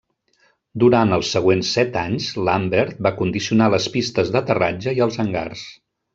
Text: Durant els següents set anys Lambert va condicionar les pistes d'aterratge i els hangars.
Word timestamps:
Durant 0.83 1.11
els 1.17 1.33
següents 1.35 1.73
set 1.77 1.99
anys 2.05 2.31
Lambert 2.47 2.97
va 3.09 3.13
condicionar 3.21 3.69
les 3.75 3.87
pistes 3.99 4.33
d'aterratge 4.37 4.97
i 5.01 5.05
els 5.09 5.21
hangars. 5.27 5.69